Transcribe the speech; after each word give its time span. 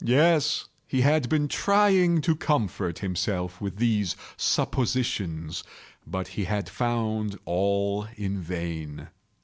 Yes, 0.03 0.65
he 0.87 1.01
had 1.01 1.29
been 1.29 1.47
trying 1.47 2.21
to 2.21 2.35
comfort 2.35 2.97
himself 2.97 3.61
with 3.61 3.75
these 3.77 4.15
suppositions: 4.35 5.63
but 6.07 6.29
he 6.29 6.45
had 6.45 6.67
found 6.69 7.37
all 7.45 8.07
in 8.17 8.39
vain. 8.41 9.09